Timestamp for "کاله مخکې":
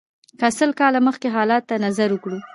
0.79-1.27